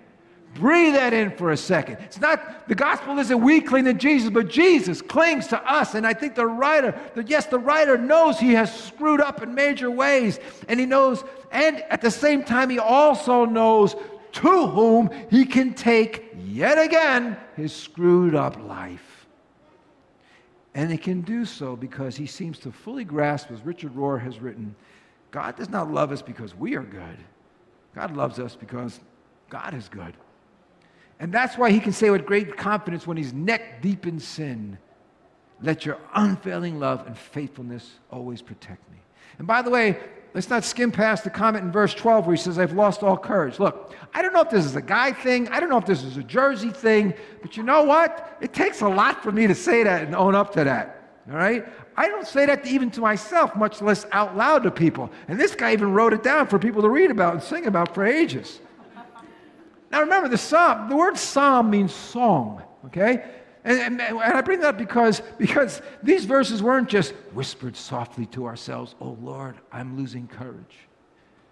[0.54, 1.98] Breathe that in for a second.
[2.00, 5.94] It's not, the gospel isn't we cling to Jesus, but Jesus clings to us.
[5.94, 9.54] And I think the writer, the, yes, the writer knows he has screwed up in
[9.54, 10.38] major ways.
[10.68, 13.96] And he knows, and at the same time, he also knows
[14.32, 19.05] to whom he can take yet again his screwed up life.
[20.76, 24.40] And he can do so because he seems to fully grasp, as Richard Rohr has
[24.40, 24.76] written,
[25.30, 27.16] God does not love us because we are good.
[27.94, 29.00] God loves us because
[29.48, 30.14] God is good.
[31.18, 34.76] And that's why he can say with great confidence when he's neck deep in sin,
[35.62, 38.98] let your unfailing love and faithfulness always protect me.
[39.38, 39.98] And by the way,
[40.36, 43.16] Let's not skim past the comment in verse 12 where he says, I've lost all
[43.16, 43.58] courage.
[43.58, 45.48] Look, I don't know if this is a guy thing.
[45.48, 47.14] I don't know if this is a Jersey thing.
[47.40, 48.36] But you know what?
[48.42, 51.22] It takes a lot for me to say that and own up to that.
[51.30, 51.64] All right?
[51.96, 55.10] I don't say that even to myself, much less out loud to people.
[55.26, 57.94] And this guy even wrote it down for people to read about and sing about
[57.94, 58.60] for ages.
[59.90, 63.24] Now remember, the psalm, the word psalm means song, okay?
[63.66, 68.24] And, and, and, I bring that up because, because these verses weren't just whispered softly
[68.26, 70.76] to ourselves, oh Lord, I'm losing courage.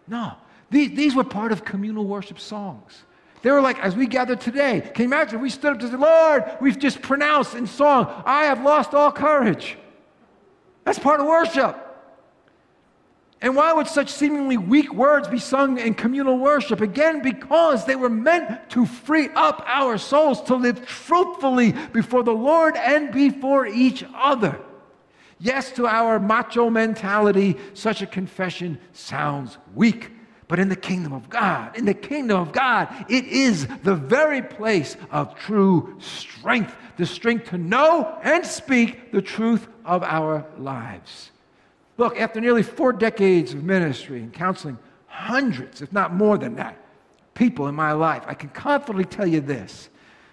[0.07, 0.35] No,
[0.71, 3.03] these, these were part of communal worship songs.
[3.43, 5.97] They were like, as we gather today, can you imagine we stood up to say,
[5.97, 9.77] Lord, we've just pronounced in song, I have lost all courage.
[10.85, 11.84] That's part of worship.
[13.45, 16.81] And why would such seemingly weak words be sung in communal worship?
[16.81, 22.33] Again, because they were meant to free up our souls to live truthfully before the
[22.33, 24.59] Lord and before each other.
[25.39, 30.11] Yes, to our macho mentality, such a confession sounds weak.
[30.49, 34.41] But in the kingdom of God, in the kingdom of God, it is the very
[34.41, 41.31] place of true strength, the strength to know and speak the truth of our lives.
[41.97, 46.77] Look, after nearly four decades of ministry and counseling, hundreds, if not more than that,
[47.35, 49.89] people in my life, I can confidently tell you this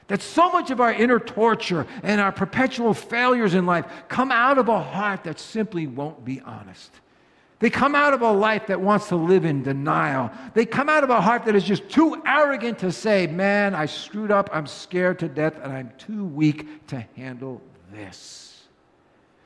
[0.07, 4.57] that so much of our inner torture and our perpetual failures in life come out
[4.57, 6.91] of a heart that simply won't be honest.
[7.59, 10.29] They come out of a life that wants to live in denial.
[10.53, 13.85] They come out of a heart that is just too arrogant to say, Man, I
[13.85, 17.61] screwed up, I'm scared to death, and I'm too weak to handle
[17.93, 18.63] this.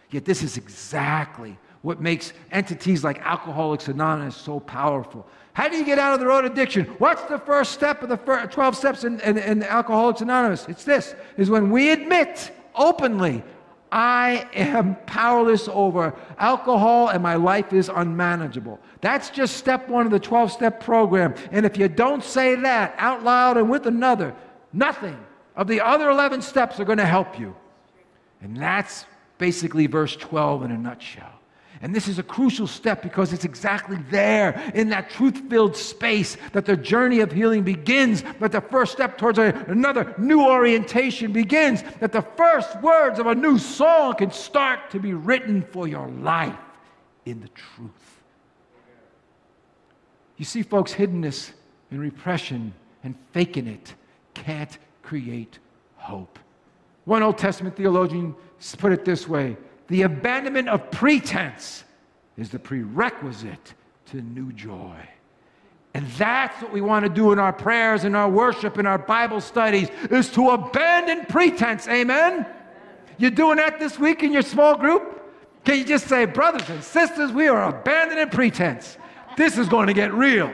[0.09, 5.23] Yet, this is exactly what makes entities like Alcoholics Anonymous so powerful.
[5.53, 6.85] How do you get out of the road addiction?
[6.97, 10.65] What's the first step of the 12 steps in, in, in Alcoholics Anonymous?
[10.67, 13.43] It's this, is when we admit openly,
[13.91, 18.79] I am powerless over alcohol and my life is unmanageable.
[19.01, 21.35] That's just step one of the 12 step program.
[21.51, 24.33] And if you don't say that out loud and with another,
[24.73, 25.23] nothing
[25.55, 27.55] of the other 11 steps are going to help you.
[28.41, 29.05] And that's
[29.37, 31.34] basically verse 12 in a nutshell.
[31.85, 36.35] And this is a crucial step because it's exactly there in that truth filled space
[36.51, 41.31] that the journey of healing begins, that the first step towards a, another new orientation
[41.31, 45.87] begins, that the first words of a new song can start to be written for
[45.87, 46.57] your life
[47.27, 48.23] in the truth.
[50.37, 51.51] You see, folks, hiddenness
[51.91, 53.93] and repression and faking it
[54.33, 55.59] can't create
[55.97, 56.39] hope.
[57.03, 58.33] One Old Testament theologian
[58.79, 59.55] put it this way
[59.87, 61.83] the abandonment of pretense
[62.37, 63.73] is the prerequisite
[64.07, 64.95] to new joy.
[65.93, 68.97] And that's what we want to do in our prayers, in our worship, in our
[68.97, 71.87] Bible studies, is to abandon pretense.
[71.87, 72.45] Amen?
[73.17, 75.21] You're doing that this week in your small group?
[75.63, 78.97] Can you just say, brothers and sisters, we are abandoning pretense.
[79.37, 80.53] This is going to get real.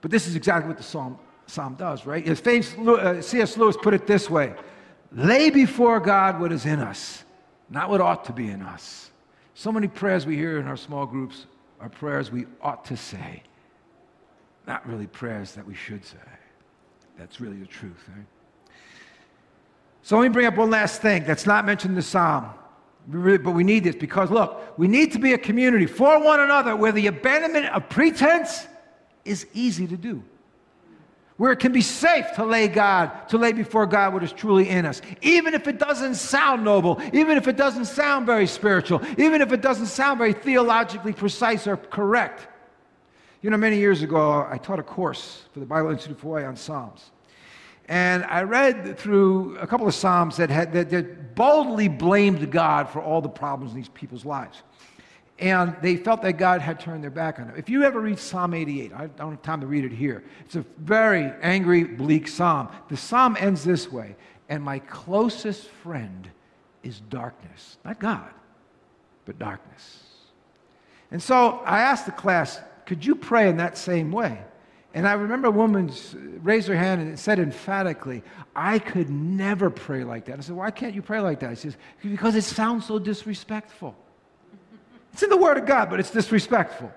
[0.00, 2.38] But this is exactly what the psalm, psalm does, right?
[2.38, 3.56] Famous uh, C.S.
[3.56, 4.54] Lewis put it this way
[5.12, 7.24] lay before God what is in us,
[7.70, 9.10] not what ought to be in us.
[9.54, 11.46] So many prayers we hear in our small groups
[11.80, 13.42] are prayers we ought to say,
[14.66, 16.16] not really prayers that we should say.
[17.18, 18.02] That's really the truth.
[18.08, 18.26] Right?
[20.02, 22.50] So let me bring up one last thing that's not mentioned in the psalm.
[23.06, 26.74] But we need this because, look, we need to be a community for one another
[26.74, 28.66] where the abandonment of pretense
[29.24, 30.22] is easy to do
[31.36, 34.68] where it can be safe to lay God, to lay before God what is truly
[34.68, 39.00] in us, even if it doesn't sound noble, even if it doesn't sound very spiritual,
[39.18, 42.46] even if it doesn't sound very theologically precise or correct.
[43.42, 46.44] You know, many years ago, I taught a course for the Bible Institute for Hawaii
[46.44, 47.10] on Psalms.
[47.88, 52.88] And I read through a couple of Psalms that, had, that, that boldly blamed God
[52.88, 54.62] for all the problems in these people's lives
[55.38, 57.56] and they felt that God had turned their back on them.
[57.56, 60.22] If you ever read Psalm 88, I don't have time to read it here.
[60.44, 62.68] It's a very angry, bleak psalm.
[62.88, 64.16] The psalm ends this way
[64.48, 66.30] And my closest friend
[66.84, 67.78] is darkness.
[67.84, 68.30] Not God,
[69.24, 70.04] but darkness.
[71.10, 74.38] And so I asked the class, could you pray in that same way?
[74.92, 75.90] And I remember a woman
[76.42, 78.22] raised her hand and said emphatically,
[78.54, 80.38] I could never pray like that.
[80.38, 81.58] I said, Why can't you pray like that?
[81.58, 83.96] She says, Because it sounds so disrespectful.
[85.14, 86.92] It's in the Word of God, but it's disrespectful.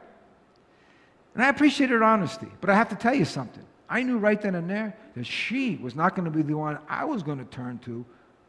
[1.36, 3.64] And I appreciate her honesty, but I have to tell you something.
[3.88, 6.80] I knew right then and there that she was not going to be the one
[6.90, 8.04] I was going to turn to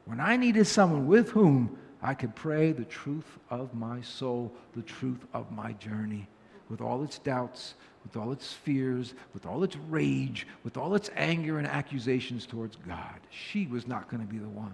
[0.07, 4.81] when I needed someone with whom I could pray the truth of my soul, the
[4.81, 6.27] truth of my journey,
[6.71, 11.11] with all its doubts, with all its fears, with all its rage, with all its
[11.15, 13.21] anger and accusations towards God.
[13.29, 14.73] She was not going to be the one.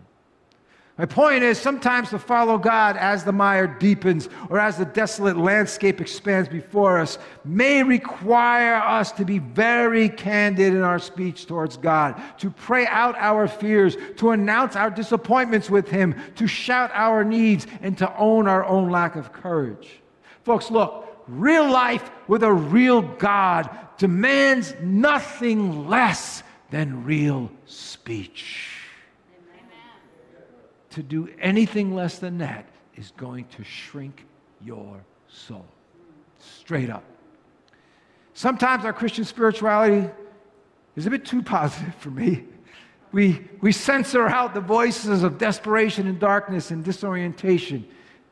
[0.96, 5.36] My point is sometimes to follow God as the mire deepens or as the desolate
[5.36, 11.76] landscape expands before us may require us to be very candid in our speech towards
[11.76, 17.24] God, to pray out our fears, to announce our disappointments with Him, to shout our
[17.24, 20.00] needs, and to own our own lack of courage.
[20.44, 28.73] Folks, look, real life with a real God demands nothing less than real speech
[30.94, 34.24] to do anything less than that is going to shrink
[34.62, 35.66] your soul.
[36.38, 37.04] Straight up.
[38.34, 40.08] Sometimes our Christian spirituality
[40.96, 42.44] is a bit too positive for me.
[43.12, 47.86] We, we censor out the voices of desperation and darkness and disorientation.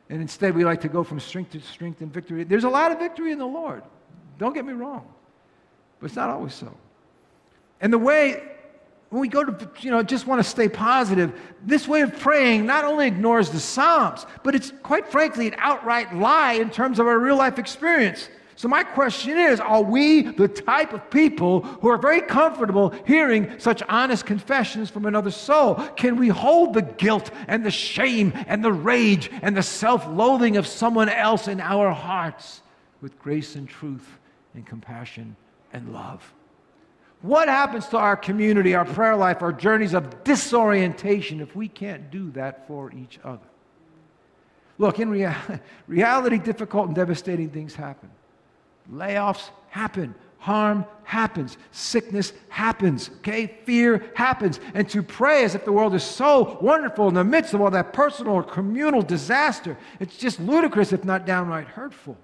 [0.09, 2.45] And instead, we like to go from strength to strength and victory.
[2.45, 3.83] There's a lot of victory in the Lord.
[4.39, 5.07] Don't get me wrong.
[6.01, 6.77] But it's not always so.
[7.81, 8.43] And the way
[9.13, 12.65] when we go to, you know, just want to stay positive, this way of praying
[12.65, 17.07] not only ignores the Psalms, but it's quite frankly an outright lie in terms of
[17.07, 18.31] our real life experience.
[18.57, 23.59] So, my question is Are we the type of people who are very comfortable hearing
[23.59, 25.75] such honest confessions from another soul?
[25.95, 30.57] Can we hold the guilt and the shame and the rage and the self loathing
[30.57, 32.63] of someone else in our hearts
[33.03, 34.09] with grace and truth
[34.55, 35.37] and compassion
[35.75, 36.33] and love?
[37.23, 42.11] What happens to our community, our prayer life, our journeys of disorientation if we can't
[42.11, 43.47] do that for each other?
[44.79, 45.35] Look, in rea-
[45.87, 48.11] reality, difficult and devastating things happen.
[48.93, 50.17] Layoffs happen.
[50.39, 51.57] Harm happens.
[51.71, 53.11] Sickness happens.
[53.19, 53.59] Okay?
[53.65, 54.59] Fear happens.
[54.75, 57.71] And to pray as if the world is so wonderful in the midst of all
[57.71, 62.17] that personal or communal disaster, it's just ludicrous, if not downright hurtful.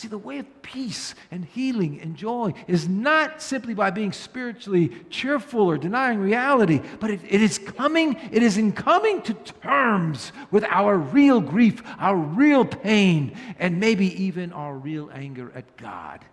[0.00, 4.90] See, the way of peace and healing and joy is not simply by being spiritually
[5.10, 10.32] cheerful or denying reality, but it, it is coming, it is in coming to terms
[10.50, 16.24] with our real grief, our real pain, and maybe even our real anger at God.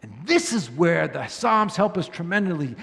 [0.00, 2.74] And this is where the Psalms help us tremendously.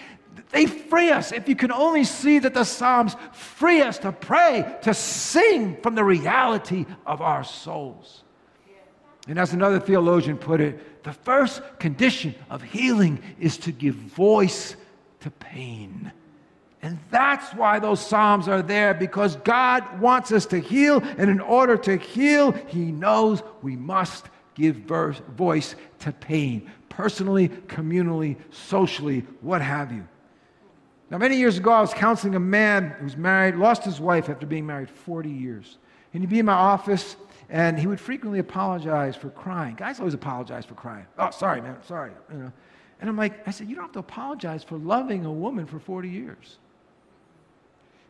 [0.51, 1.31] They free us.
[1.31, 5.95] If you can only see that the Psalms free us to pray, to sing from
[5.95, 8.22] the reality of our souls.
[9.27, 14.75] And as another theologian put it, the first condition of healing is to give voice
[15.21, 16.11] to pain.
[16.81, 21.01] And that's why those Psalms are there, because God wants us to heal.
[21.17, 28.35] And in order to heal, He knows we must give voice to pain, personally, communally,
[28.51, 30.05] socially, what have you.
[31.09, 34.29] Now, many years ago, I was counseling a man who was married, lost his wife
[34.29, 35.77] after being married 40 years.
[36.13, 37.15] And he'd be in my office,
[37.53, 39.75] and he would frequently apologize for crying.
[39.75, 41.05] Guys always apologize for crying.
[41.19, 42.11] Oh, sorry, man, sorry.
[42.31, 42.53] You know.
[42.99, 45.77] And I'm like, I said, you don't have to apologize for loving a woman for
[45.77, 46.57] 40 years.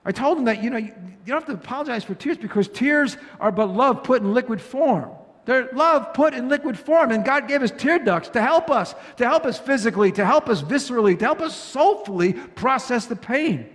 [0.06, 0.94] I told him that, you know, you,
[1.26, 4.62] you don't have to apologize for tears because tears are but love put in liquid
[4.62, 5.12] form.
[5.44, 8.96] They're love put in liquid form, and God gave us tear ducts to help us,
[9.18, 13.70] to help us physically, to help us viscerally, to help us soulfully process the pain.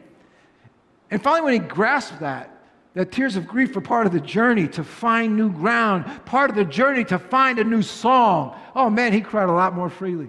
[1.11, 2.58] And finally, when he grasped that,
[2.99, 6.57] that tears of grief are part of the journey to find new ground, part of
[6.57, 8.59] the journey to find a new song.
[8.75, 10.29] Oh man, he cried a lot more freely.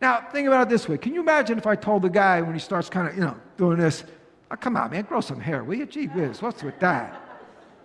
[0.00, 0.96] Now, think about it this way.
[0.96, 3.36] Can you imagine if I told the guy when he starts kind of, you know,
[3.56, 4.04] doing this,
[4.52, 5.86] oh, come on, man, grow some hair, will you?
[5.86, 7.20] Gee whiz, what's with that?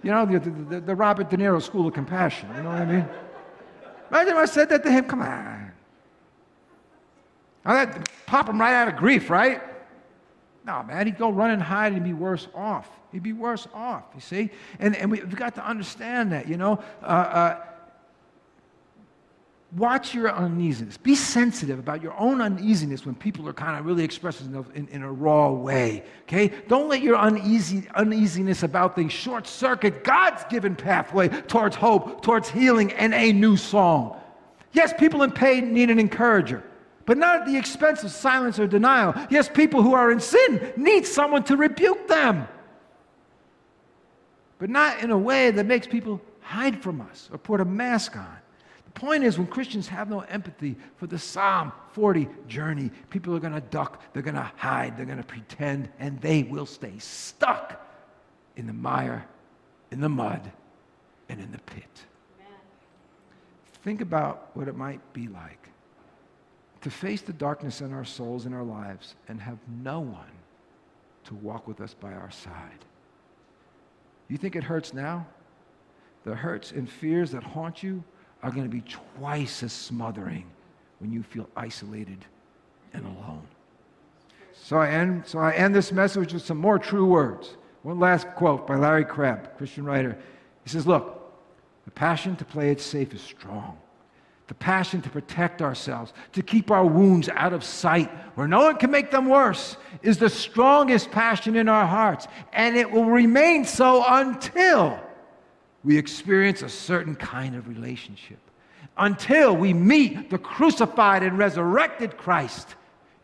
[0.03, 2.85] You know, the, the, the Robert De Niro School of Compassion, you know what I
[2.85, 3.07] mean?
[4.11, 5.71] Imagine if I said that to him, come on.
[7.65, 9.59] I'd pop him right out of grief, right?
[10.65, 12.89] No, man, he'd go run and hide and be worse off.
[13.11, 14.49] He'd be worse off, you see?
[14.79, 16.81] And, and we've got to understand that, you know?
[17.01, 17.65] Uh, uh,
[19.75, 20.95] watch your uneasiness.
[20.97, 25.03] Be sensitive about your own uneasiness when people are kind of really expressing in, in
[25.03, 26.53] a raw way, okay?
[26.67, 32.49] Don't let your uneasy, uneasiness about things short circuit God's given pathway towards hope, towards
[32.49, 34.17] healing, and a new song.
[34.71, 36.63] Yes, people in pain need an encourager
[37.05, 39.13] but not at the expense of silence or denial.
[39.29, 42.47] Yes, people who are in sin need someone to rebuke them,
[44.59, 48.15] but not in a way that makes people hide from us or put a mask
[48.15, 48.37] on.
[48.85, 53.39] The point is, when Christians have no empathy for the Psalm 40 journey, people are
[53.39, 56.93] going to duck, they're going to hide, they're going to pretend, and they will stay
[56.99, 57.85] stuck
[58.55, 59.25] in the mire,
[59.91, 60.51] in the mud,
[61.27, 62.05] and in the pit.
[62.39, 62.59] Amen.
[63.83, 65.62] Think about what it might be like
[66.83, 70.31] to face the darkness in our souls and our lives and have no one
[71.23, 72.85] to walk with us by our side.
[74.27, 75.25] You think it hurts now?
[76.25, 78.03] The hurts and fears that haunt you
[78.43, 78.83] are going to be
[79.17, 80.45] twice as smothering
[80.99, 82.25] when you feel isolated
[82.93, 83.47] and alone.
[84.53, 87.55] So I end, so I end this message with some more true words.
[87.83, 90.17] One last quote by Larry Crabb, Christian writer.
[90.63, 91.33] He says, Look,
[91.85, 93.77] the passion to play it safe is strong
[94.53, 98.77] the passion to protect ourselves, to keep our wounds out of sight where no one
[98.77, 102.27] can make them worse, is the strongest passion in our hearts.
[102.51, 104.99] And it will remain so until
[105.83, 108.37] we experience a certain kind of relationship,
[108.95, 112.75] until we meet the crucified and resurrected Christ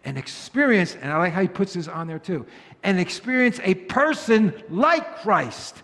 [0.06, 2.44] and experience, and I like how he puts this on there too,
[2.82, 5.84] and experience a person like Christ,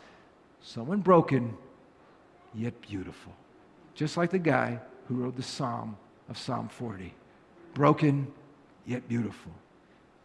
[0.63, 1.55] someone broken
[2.55, 3.31] yet beautiful.
[3.93, 5.97] Just like the guy who wrote the Psalm
[6.29, 7.13] of Psalm 40.
[7.73, 8.27] Broken
[8.85, 9.51] yet beautiful.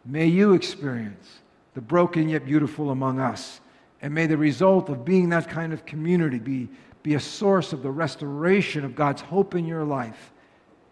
[0.05, 1.41] May you experience
[1.73, 3.61] the broken yet beautiful among us.
[4.01, 6.69] And may the result of being that kind of community be,
[7.03, 10.31] be a source of the restoration of God's hope in your life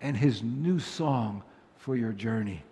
[0.02, 1.44] and his new song
[1.78, 2.64] for your journey.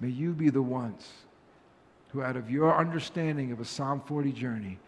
[0.00, 1.10] may you be the ones
[2.08, 4.78] who, out of your understanding of a Psalm 40 journey,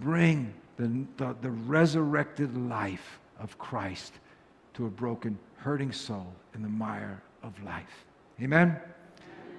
[0.00, 4.14] bring the, the, the resurrected life of Christ
[4.74, 8.06] to a broken, hurting soul in the mire of life.
[8.42, 8.78] Amen?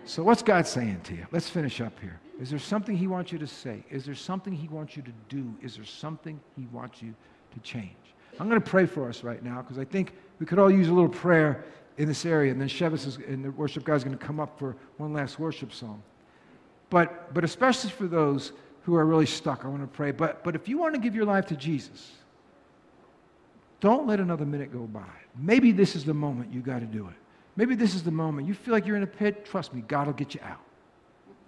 [0.05, 1.27] So, what's God saying to you?
[1.31, 2.19] Let's finish up here.
[2.39, 3.83] Is there something He wants you to say?
[3.91, 5.53] Is there something He wants you to do?
[5.61, 7.13] Is there something He wants you
[7.53, 7.93] to change?
[8.39, 10.87] I'm going to pray for us right now because I think we could all use
[10.87, 11.65] a little prayer
[11.97, 12.51] in this area.
[12.51, 15.13] And then Shevis is, and the worship guy is going to come up for one
[15.13, 16.01] last worship song.
[16.89, 18.53] But, but especially for those
[18.83, 20.11] who are really stuck, I want to pray.
[20.11, 22.11] But, but if you want to give your life to Jesus,
[23.79, 25.03] don't let another minute go by.
[25.37, 27.15] Maybe this is the moment you got to do it.
[27.55, 28.47] Maybe this is the moment.
[28.47, 29.45] You feel like you're in a pit.
[29.45, 30.61] Trust me, God will get you out.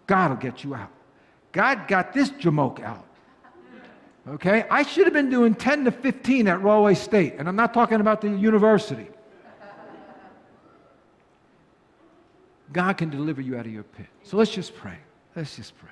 [0.05, 0.91] God will get you out.
[1.51, 3.05] God got this jamoke out.
[4.27, 4.65] Okay?
[4.69, 7.99] I should have been doing 10 to 15 at Rahway State, and I'm not talking
[8.01, 9.07] about the university.
[12.71, 14.07] God can deliver you out of your pit.
[14.23, 14.97] So let's just pray.
[15.35, 15.91] Let's just pray.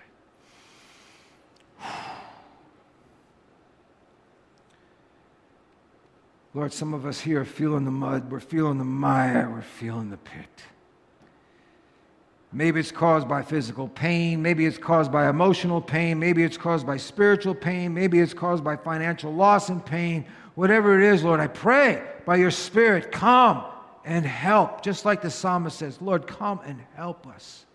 [6.54, 10.10] Lord, some of us here are feeling the mud, we're feeling the mire, we're feeling
[10.10, 10.64] the pit.
[12.54, 14.41] Maybe it's caused by physical pain.
[14.41, 16.20] Maybe it's caused by emotional pain.
[16.20, 17.93] Maybe it's caused by spiritual pain.
[17.93, 20.26] Maybe it's caused by financial loss and pain.
[20.56, 23.64] Whatever it is, Lord, I pray by your Spirit, come
[24.04, 24.82] and help.
[24.82, 27.66] Just like the psalmist says, Lord, come and help us.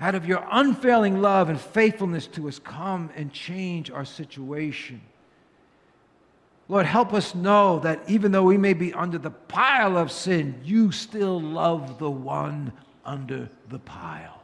[0.00, 5.00] Out of your unfailing love and faithfulness to us, come and change our situation.
[6.68, 10.60] Lord, help us know that even though we may be under the pile of sin,
[10.64, 12.72] you still love the one
[13.04, 14.42] under the pile.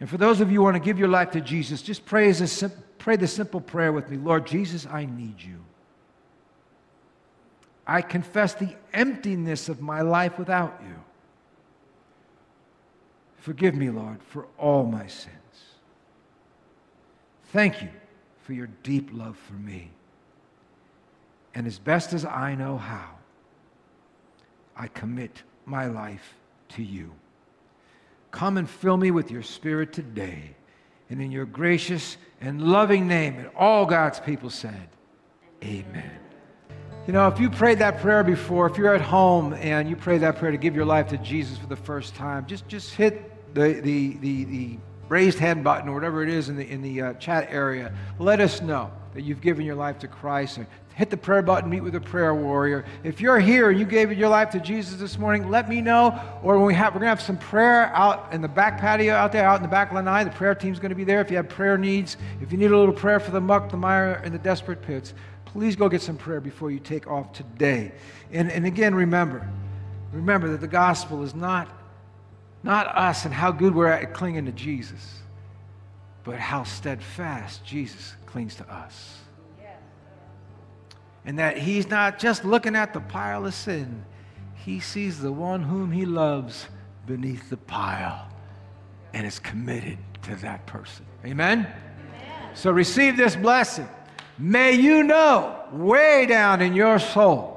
[0.00, 2.30] And for those of you who want to give your life to Jesus, just pray,
[2.30, 5.58] a, pray the simple prayer with me Lord Jesus, I need you.
[7.86, 10.94] I confess the emptiness of my life without you.
[13.36, 15.34] Forgive me, Lord, for all my sins.
[17.52, 17.90] Thank you
[18.46, 19.90] for your deep love for me.
[21.52, 23.10] And as best as I know how,
[24.76, 26.34] I commit my life
[26.70, 27.12] to you.
[28.30, 30.54] Come and fill me with your spirit today.
[31.10, 34.88] And in your gracious and loving name, and all God's people said,
[35.64, 36.18] Amen.
[37.06, 40.20] You know, if you prayed that prayer before, if you're at home and you prayed
[40.20, 43.54] that prayer to give your life to Jesus for the first time, just, just hit
[43.54, 44.78] the, the, the, the
[45.08, 47.92] raised hand button or whatever it is in the, in the uh, chat area.
[48.18, 50.58] Let us know that you've given your life to Christ.
[50.94, 52.86] Hit the prayer button, meet with a prayer warrior.
[53.04, 56.18] If you're here and you gave your life to Jesus this morning, let me know.
[56.42, 59.12] Or when we have, we're going to have some prayer out in the back patio
[59.12, 60.24] out there, out in the back lanai.
[60.24, 61.20] The prayer team's going to be there.
[61.20, 63.76] If you have prayer needs, if you need a little prayer for the muck, the
[63.76, 65.12] mire, and the desperate pits,
[65.44, 67.92] please go get some prayer before you take off today.
[68.32, 69.46] And, and again, remember,
[70.12, 71.68] remember that the gospel is not
[72.62, 75.20] not us and how good we're at clinging to Jesus,
[76.24, 79.18] but how steadfast Jesus clings to us.
[81.24, 84.04] And that he's not just looking at the pile of sin,
[84.54, 86.66] he sees the one whom he loves
[87.04, 88.28] beneath the pile
[89.12, 91.04] and is committed to that person.
[91.24, 91.60] Amen?
[91.60, 92.54] Amen?
[92.54, 93.88] So receive this blessing.
[94.38, 97.55] May you know way down in your soul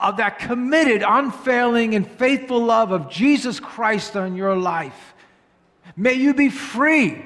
[0.00, 5.14] of that committed, unfailing, and faithful love of Jesus Christ on your life.
[5.96, 7.22] May you be free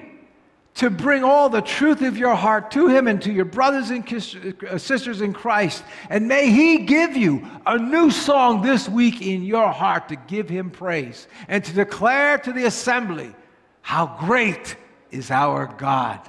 [0.79, 4.07] to bring all the truth of your heart to Him and to your brothers and
[4.13, 5.83] uh, sisters in Christ.
[6.09, 10.49] And may He give you a new song this week in your heart to give
[10.49, 13.35] Him praise and to declare to the assembly
[13.81, 14.77] how great
[15.11, 16.21] is our God.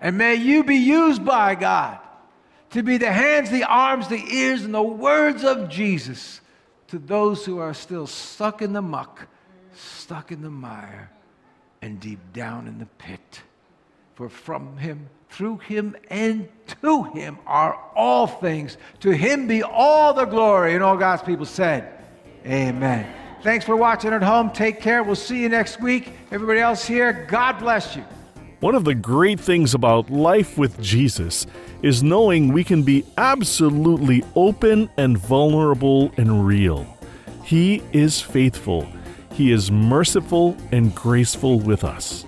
[0.00, 1.98] And may you be used by God
[2.72, 6.40] to be the hands, the arms, the ears, and the words of Jesus
[6.88, 9.26] to those who are still stuck in the muck,
[9.74, 11.10] stuck in the mire,
[11.80, 13.42] and deep down in the pit.
[14.14, 16.48] For from him, through him, and
[16.82, 18.76] to him are all things.
[19.00, 20.74] To him be all the glory.
[20.74, 21.98] And all God's people said,
[22.44, 23.10] Amen.
[23.42, 24.50] Thanks for watching at home.
[24.50, 25.02] Take care.
[25.02, 26.12] We'll see you next week.
[26.30, 28.04] Everybody else here, God bless you.
[28.62, 31.48] One of the great things about life with Jesus
[31.82, 36.86] is knowing we can be absolutely open and vulnerable and real.
[37.42, 38.86] He is faithful,
[39.32, 42.24] He is merciful and graceful with us.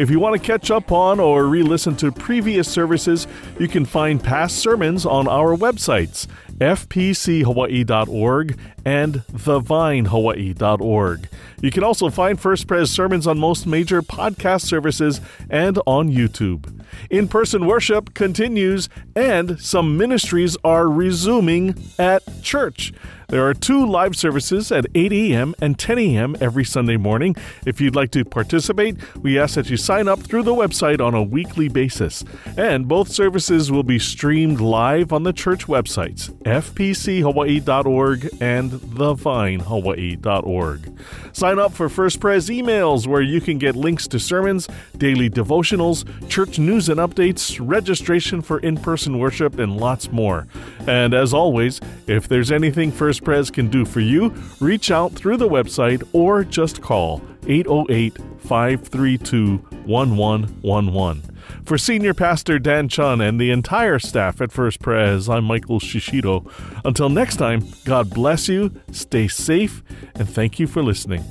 [0.00, 3.26] If you want to catch up on or re listen to previous services,
[3.58, 6.26] you can find past sermons on our websites
[6.56, 11.28] fpchawaii.org and thevinehawaii.org.
[11.60, 15.20] You can also find First Pres sermons on most major podcast services
[15.50, 16.79] and on YouTube.
[17.10, 22.92] In person worship continues, and some ministries are resuming at church.
[23.30, 25.54] There are two live services at 8 a.m.
[25.62, 26.34] and 10 a.m.
[26.40, 27.36] every Sunday morning.
[27.64, 31.14] If you'd like to participate, we ask that you sign up through the website on
[31.14, 32.24] a weekly basis.
[32.56, 41.00] And both services will be streamed live on the church websites, fpchawaii.org and thevinehawaii.org.
[41.32, 44.66] Sign up for First Pres emails where you can get links to sermons,
[44.96, 50.46] daily devotionals, church news and updates, registration for in person worship, and lots more.
[50.86, 55.36] And as always, if there's anything First Pres can do for you, reach out through
[55.36, 61.36] the website or just call 808 532 1111.
[61.66, 66.50] For Senior Pastor Dan Chun and the entire staff at First Pres, I'm Michael Shishido.
[66.86, 69.82] Until next time, God bless you, stay safe,
[70.14, 71.24] and thank you for listening.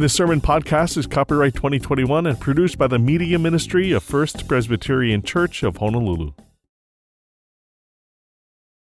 [0.00, 5.22] This sermon podcast is copyright 2021 and produced by the Media Ministry of First Presbyterian
[5.22, 6.34] Church of Honolulu.